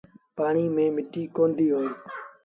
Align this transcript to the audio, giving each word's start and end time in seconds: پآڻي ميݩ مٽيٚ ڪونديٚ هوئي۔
پآڻي 0.35 0.65
ميݩ 0.75 0.93
مٽيٚ 0.95 1.31
ڪونديٚ 1.35 1.73
هوئي۔ 1.75 1.89